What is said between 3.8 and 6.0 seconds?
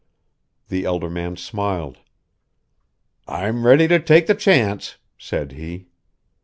to take the chance," said he.